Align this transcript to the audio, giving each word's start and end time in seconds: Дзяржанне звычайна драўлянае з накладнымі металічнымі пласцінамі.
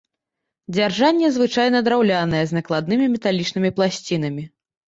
Дзяржанне 0.77 1.27
звычайна 1.35 1.83
драўлянае 1.89 2.41
з 2.53 2.57
накладнымі 2.59 3.11
металічнымі 3.17 3.75
пласцінамі. 3.77 4.43